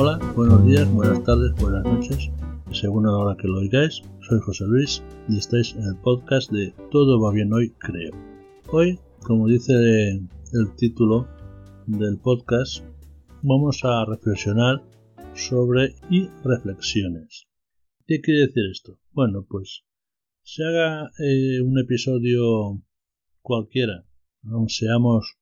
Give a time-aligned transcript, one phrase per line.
[0.00, 2.30] Hola, buenos días, buenas tardes, buenas noches,
[2.70, 4.00] según la hora que lo oigáis.
[4.20, 8.12] Soy José Luis y estáis en el podcast de Todo va bien hoy, creo.
[8.68, 11.26] Hoy, como dice el título
[11.88, 12.84] del podcast,
[13.42, 14.84] vamos a reflexionar
[15.34, 17.48] sobre y reflexiones.
[18.06, 19.00] ¿Qué quiere decir esto?
[19.10, 19.82] Bueno, pues
[20.44, 22.80] se haga eh, un episodio
[23.42, 24.04] cualquiera,
[24.44, 25.38] aun seamos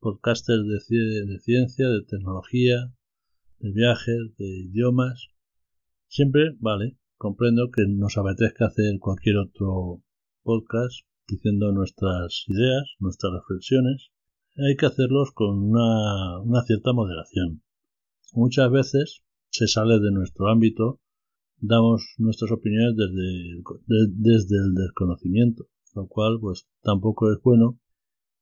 [0.00, 2.92] podcasters de, de ciencia, de tecnología,
[3.64, 5.28] de viajes, de idiomas.
[6.06, 10.02] Siempre, vale, comprendo que nos apetezca hacer cualquier otro
[10.42, 14.10] podcast diciendo nuestras ideas, nuestras reflexiones.
[14.56, 17.62] Hay que hacerlos con una, cierta moderación.
[18.34, 21.00] Muchas veces se sale de nuestro ámbito,
[21.56, 23.62] damos nuestras opiniones desde,
[24.10, 27.80] desde el desconocimiento, lo cual pues tampoco es bueno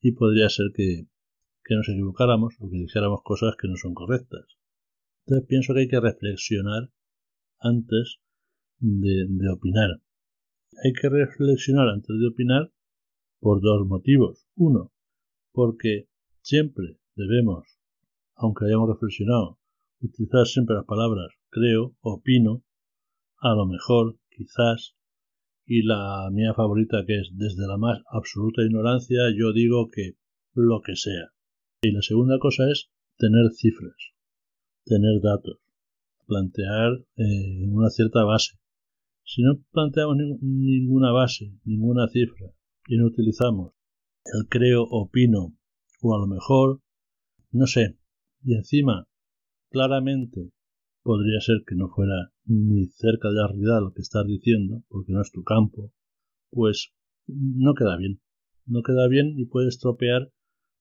[0.01, 1.07] y podría ser que,
[1.65, 4.47] que nos equivocáramos o que dijéramos cosas que no son correctas.
[5.27, 6.91] Entonces pienso que hay que reflexionar
[7.61, 8.19] antes
[8.79, 10.03] de, opinar.
[10.85, 12.73] Hay que reflexionar antes de opinar
[13.39, 14.47] por dos motivos.
[14.57, 14.93] Uno,
[15.53, 16.09] porque
[16.41, 17.67] siempre debemos,
[18.35, 19.59] aunque hayamos reflexionado,
[20.01, 22.65] utilizar siempre las palabras creo, opino,
[23.39, 24.97] a lo mejor, quizás,
[25.67, 30.17] y la mía favorita que es desde la más absoluta ignorancia yo digo que
[30.55, 31.31] lo que sea.
[31.83, 34.12] Y la segunda cosa es tener cifras
[34.85, 35.59] tener datos,
[36.27, 38.59] plantear eh, una cierta base.
[39.25, 42.53] Si no planteamos ninguna base, ninguna cifra,
[42.89, 43.73] y no utilizamos
[44.25, 45.57] el creo, opino,
[46.01, 46.81] o a lo mejor,
[47.51, 47.99] no sé,
[48.45, 49.07] y encima,
[49.71, 50.51] claramente,
[51.03, 55.13] podría ser que no fuera ni cerca de la realidad lo que estás diciendo, porque
[55.13, 55.93] no es tu campo,
[56.51, 56.93] pues
[57.27, 58.21] no queda bien.
[58.67, 60.31] No queda bien y puede estropear,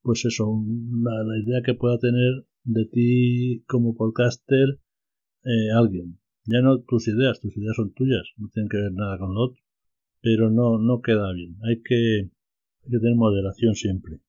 [0.02, 0.63] pues eso,
[1.02, 4.80] la idea que pueda tener de ti como podcaster
[5.44, 6.20] eh, alguien.
[6.45, 9.42] Ya no tus ideas, tus ideas son tuyas, no tienen que ver nada con lo
[9.42, 9.61] otro.
[10.22, 11.58] Pero no, no queda bien.
[11.64, 12.30] Hay que,
[12.83, 14.20] hay que tener moderación siempre.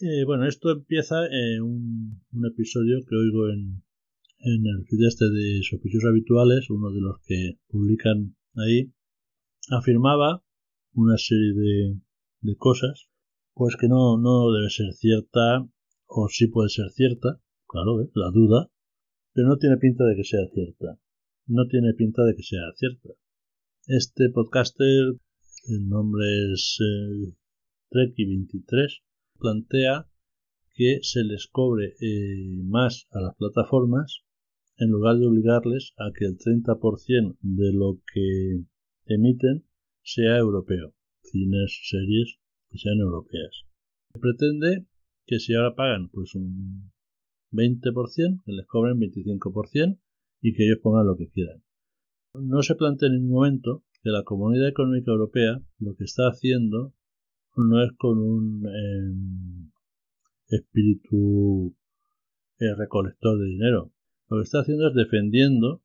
[0.00, 3.82] Eh, bueno, esto empieza en un, un, episodio que oigo en,
[4.40, 8.92] en el feed este de sospechosos habituales, uno de los que publican ahí,
[9.70, 10.42] afirmaba
[10.94, 12.00] una serie de,
[12.40, 13.08] de cosas,
[13.54, 15.66] pues que no, no debe ser cierta,
[16.06, 17.40] o sí puede ser cierta,
[17.74, 18.70] Claro, la duda,
[19.32, 20.96] pero no tiene pinta de que sea cierta.
[21.48, 23.08] No tiene pinta de que sea cierta.
[23.88, 25.16] Este podcaster,
[25.66, 27.34] el nombre es eh,
[27.90, 29.02] Treki23,
[29.40, 30.08] plantea
[30.72, 34.22] que se les cobre eh, más a las plataformas
[34.76, 38.62] en lugar de obligarles a que el 30% de lo que
[39.06, 39.66] emiten
[40.00, 42.38] sea europeo, cines, series
[42.70, 43.64] que sean europeas.
[44.20, 44.86] Pretende
[45.26, 46.93] que si ahora pagan pues un
[47.54, 49.98] 20%, que les cobren 25%
[50.42, 51.62] y que ellos pongan lo que quieran.
[52.34, 56.92] No se plantea en ningún momento que la Comunidad Económica Europea lo que está haciendo
[57.56, 59.70] no es con un em,
[60.48, 61.76] espíritu
[62.58, 63.92] eh, recolector de dinero.
[64.28, 65.82] Lo que está haciendo es defendiendo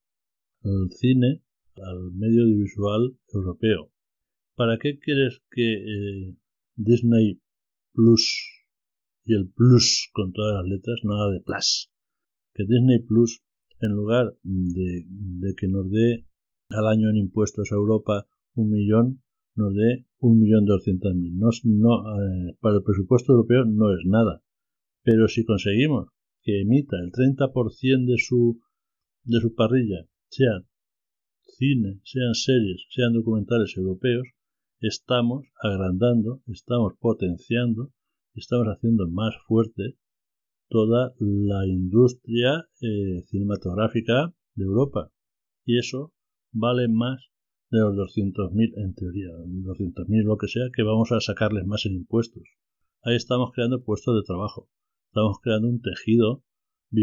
[0.63, 1.43] al cine,
[1.77, 3.91] al medio audiovisual europeo.
[4.55, 6.35] ¿Para qué quieres que eh,
[6.75, 7.39] Disney
[7.93, 8.48] Plus
[9.25, 11.91] y el plus con todas las letras, nada de plus.
[12.53, 13.41] Que Disney Plus,
[13.79, 16.25] en lugar de, que nos dé
[16.69, 19.21] al año en impuestos a Europa un millón,
[19.55, 21.37] nos dé un millón doscientos mil.
[21.37, 24.43] No, eh, para el presupuesto europeo no es nada.
[25.03, 26.09] Pero si conseguimos
[26.41, 28.61] que emita el 30% de su,
[29.23, 30.67] de su parrilla, sean
[31.45, 34.27] cine, sean series, sean documentales europeos,
[34.79, 37.91] estamos agrandando, estamos potenciando
[38.39, 39.97] estamos haciendo más fuerte
[40.69, 45.11] toda la industria eh, cinematográfica de Europa.
[45.65, 46.13] Y eso
[46.51, 47.21] vale más
[47.71, 51.93] de los 200.000 en teoría, 200.000 lo que sea, que vamos a sacarles más en
[51.93, 52.43] impuestos.
[53.03, 54.69] Ahí estamos creando puestos de trabajo.
[55.09, 56.43] Estamos creando un tejido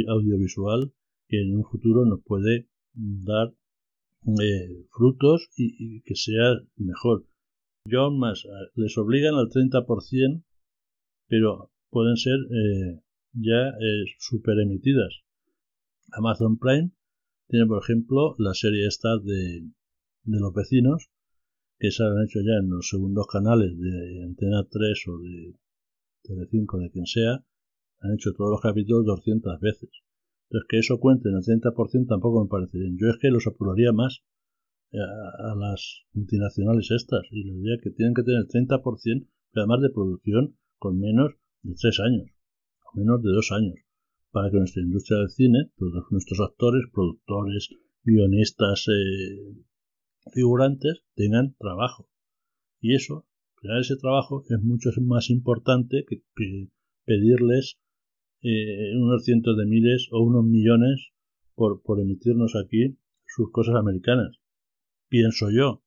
[0.09, 0.93] audiovisual
[1.29, 3.55] que en un futuro nos puede dar
[4.27, 7.27] eh, frutos y, que sea mejor.
[7.85, 8.45] Yo aún más,
[8.75, 10.43] les obligan al 30%
[11.29, 13.01] pero pueden ser eh,
[13.33, 15.23] ya eh, super emitidas.
[16.13, 16.91] Amazon Prime
[17.49, 19.69] tiene, por ejemplo, la serie esta de,
[20.25, 21.11] de los vecinos,
[21.79, 25.55] que se han hecho ya en los segundos canales de Antena 3 o de
[26.23, 27.45] Telecinco, de quien sea,
[28.01, 29.91] han hecho todos los capítulos 200 veces.
[30.49, 32.97] Entonces, que eso cuente en el 30% tampoco me parece bien.
[32.99, 34.23] Yo es que los apuraría más
[34.93, 39.91] a, las multinacionales estas y les diría que tienen que tener el 30%, además de
[39.91, 42.31] producción, con menos de tres años,
[42.93, 43.77] o menos de dos años,
[44.31, 47.71] para que nuestra industria del cine, todos nuestros actores, productores,
[48.05, 49.65] guionistas, eh,
[50.33, 52.09] figurantes, tengan trabajo.
[52.81, 53.27] Y eso,
[53.57, 56.23] crear ese trabajo, es mucho más importante que,
[57.05, 57.79] pedirles
[58.43, 61.13] eh, unos cientos de miles o unos millones
[61.55, 64.41] por, por emitirnos aquí sus cosas americanas.
[65.09, 65.83] Pienso yo,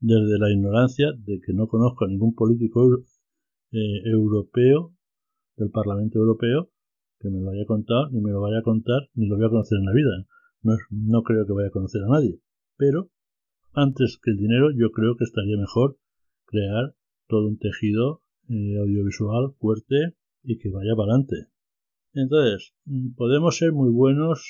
[0.00, 2.86] desde la ignorancia de que no conozco a ningún político
[3.72, 4.94] eh, europeo
[5.56, 6.70] del Parlamento Europeo
[7.18, 9.50] que me lo haya contado, ni me lo vaya a contar, ni lo voy a
[9.50, 10.26] conocer en la vida.
[10.62, 12.40] No, no creo que vaya a conocer a nadie.
[12.76, 13.10] Pero,
[13.72, 15.98] antes que el dinero, yo creo que estaría mejor
[16.46, 16.94] crear
[17.26, 21.48] todo un tejido eh, audiovisual fuerte y que vaya para adelante.
[22.14, 24.46] Entonces, mm, podemos ser muy buenos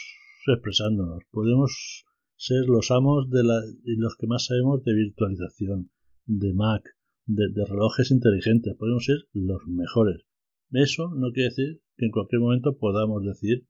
[0.46, 2.04] expresándonos, podemos
[2.36, 5.90] ser los amos de la, los que más sabemos de virtualización,
[6.24, 6.84] de Mac,
[7.28, 10.22] de, relojes inteligentes, podemos ser los mejores.
[10.70, 13.66] Eso no quiere decir que en cualquier momento podamos decir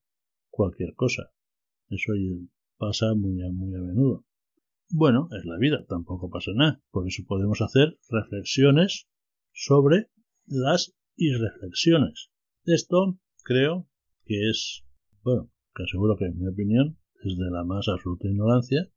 [0.48, 1.30] cualquier cosa.
[1.90, 2.12] Eso
[2.76, 4.24] pasa muy a, muy a menudo.
[4.90, 6.80] Bueno, es la vida, tampoco pasa nada.
[6.90, 9.08] Por eso podemos hacer reflexiones
[9.52, 10.08] sobre
[10.46, 12.30] las irreflexiones.
[12.64, 13.88] Esto creo
[14.24, 14.84] que es,
[15.22, 18.88] bueno, que aseguro que en mi opinión es de la más absoluta ignorancia.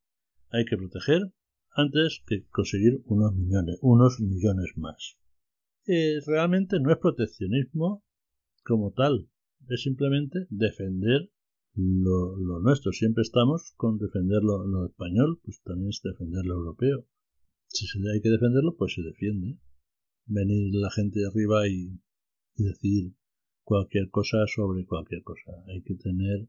[0.50, 1.34] Hay que proteger
[1.74, 5.18] antes que conseguir unos millones, unos millones más.
[5.86, 8.04] Realmente no es proteccionismo
[8.64, 9.30] como tal,
[9.68, 11.30] es simplemente defender
[11.76, 12.92] lo, nuestro.
[12.92, 17.06] Siempre estamos con defender lo, español, pues también es defender lo europeo.
[17.68, 19.58] Si se hay que defenderlo, pues se defiende.
[20.26, 22.00] Venir la gente de arriba y
[22.56, 23.16] decir
[23.64, 25.52] cualquier cosa sobre cualquier cosa.
[25.68, 26.48] Hay que tener,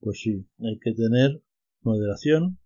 [0.00, 1.42] pues sí, hay que tener
[1.80, 2.58] moderación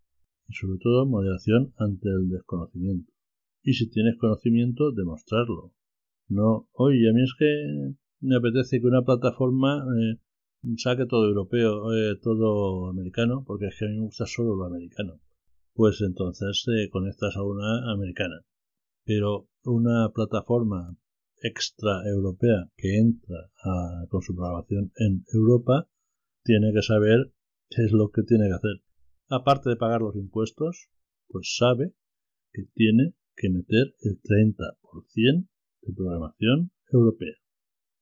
[0.48, 3.12] y sobre todo moderación ante el desconocimiento.
[3.62, 5.72] Y si tienes conocimiento, demostrarlo.
[6.28, 10.18] No, oye, a mí es que me apetece que una plataforma eh,
[10.76, 14.64] saque todo europeo, eh, todo americano, porque es que a mí me gusta solo lo
[14.64, 15.20] americano.
[15.74, 18.40] Pues entonces te conectas a una americana.
[19.04, 20.96] Pero una plataforma
[21.42, 23.50] extra europea que entra
[24.08, 25.88] con su programación en Europa
[26.42, 27.32] tiene que saber
[27.68, 28.82] qué es lo que tiene que hacer.
[29.28, 30.88] Aparte de pagar los impuestos,
[31.28, 31.94] pues sabe
[32.52, 35.48] que tiene que meter el 30%
[35.82, 37.34] de programación europea.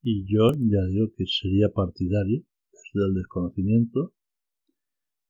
[0.03, 2.43] Y yo ya digo que sería partidario,
[2.73, 4.15] desde el desconocimiento,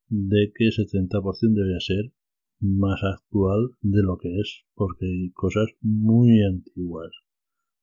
[0.09, 2.11] de que ese 30% debería ser
[2.59, 7.11] más actual de lo que es, porque hay cosas muy antiguas,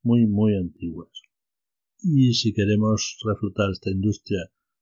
[0.03, 1.11] muy, muy antiguas.
[2.03, 4.41] Y si queremos reflotar esta industria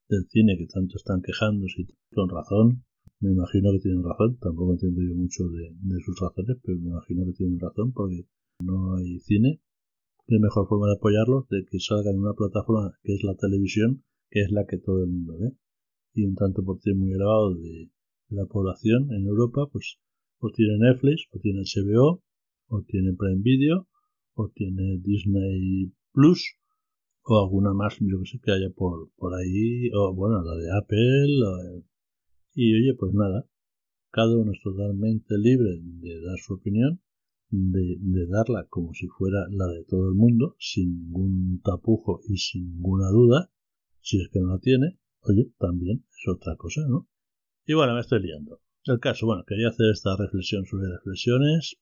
[0.09, 2.85] del cine que tanto están quejándose, con razón,
[3.21, 6.91] me imagino que tienen razón, tampoco entiendo yo mucho de, de sus razones, pero me
[6.91, 8.27] imagino que tienen razón porque
[8.61, 9.61] no hay cine
[10.29, 14.05] qué mejor forma de apoyarlo de que salga en una plataforma que es la televisión,
[14.31, 15.53] que es la que todo el mundo ve.
[16.13, 17.91] Y un tanto por ciento muy elevado de
[18.29, 19.99] la población en Europa, pues
[20.41, 22.23] o tiene Netflix, o tiene HBO,
[22.69, 23.89] o tiene Prime Video,
[24.35, 26.57] o tiene Disney Plus,
[27.23, 30.69] o alguna más, yo que sé, que haya por, por ahí, o bueno, la de
[30.79, 31.83] Apple,
[32.55, 33.47] y oye, pues nada,
[34.11, 37.01] cada uno es totalmente libre de dar su opinión
[37.51, 42.75] de, darla como si fuera la de todo el mundo, sin ningún tapujo y sin
[42.75, 43.51] ninguna duda,
[44.01, 47.09] si es que no la tiene, oye, también es otra cosa, ¿no?
[47.67, 48.61] Y bueno, me estoy liando.
[48.85, 51.77] El caso, bueno, quería hacer esta reflexión sobre reflexiones.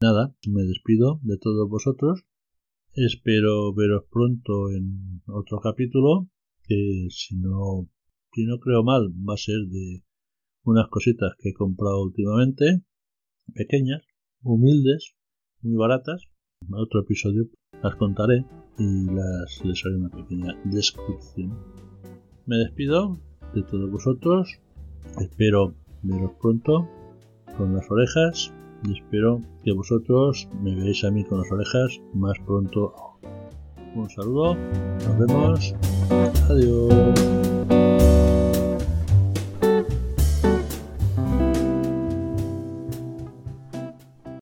[0.00, 2.24] Nada, me despido de todos vosotros.
[2.92, 6.28] Espero veros pronto en otro capítulo,
[6.64, 7.88] que si no,
[8.32, 10.02] si no creo mal, va a ser de
[10.64, 12.82] unas cositas que he comprado últimamente,
[13.54, 14.02] pequeñas,
[14.42, 15.14] humildes,
[15.62, 16.28] muy baratas.
[16.62, 17.48] En otro episodio
[17.82, 18.44] las contaré
[18.78, 21.58] y las les haré una pequeña descripción.
[22.46, 23.20] Me despido
[23.54, 24.60] de todos vosotros.
[25.18, 26.88] Espero veros pronto
[27.56, 28.52] con las orejas
[28.84, 32.94] y espero que vosotros me veáis a mí con las orejas más pronto.
[33.94, 35.74] Un saludo, nos vemos,
[36.48, 37.59] adiós.